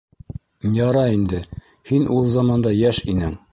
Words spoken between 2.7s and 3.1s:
йәш